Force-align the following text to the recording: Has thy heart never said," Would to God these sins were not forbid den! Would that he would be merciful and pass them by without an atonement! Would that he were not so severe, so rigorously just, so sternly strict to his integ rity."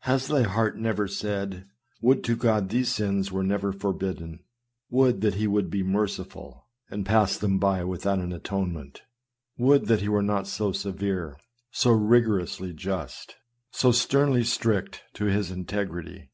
Has 0.00 0.28
thy 0.28 0.42
heart 0.42 0.76
never 0.78 1.08
said," 1.08 1.66
Would 2.02 2.22
to 2.24 2.36
God 2.36 2.68
these 2.68 2.90
sins 2.90 3.32
were 3.32 3.42
not 3.42 3.76
forbid 3.80 4.18
den! 4.18 4.40
Would 4.90 5.22
that 5.22 5.36
he 5.36 5.46
would 5.46 5.70
be 5.70 5.82
merciful 5.82 6.66
and 6.90 7.06
pass 7.06 7.38
them 7.38 7.58
by 7.58 7.84
without 7.84 8.18
an 8.18 8.30
atonement! 8.30 9.00
Would 9.56 9.86
that 9.86 10.02
he 10.02 10.08
were 10.10 10.20
not 10.22 10.46
so 10.46 10.72
severe, 10.72 11.38
so 11.70 11.92
rigorously 11.92 12.74
just, 12.74 13.36
so 13.70 13.90
sternly 13.90 14.44
strict 14.44 15.02
to 15.14 15.24
his 15.24 15.50
integ 15.50 15.88
rity." 15.88 16.28